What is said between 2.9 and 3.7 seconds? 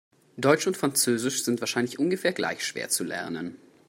erlernen.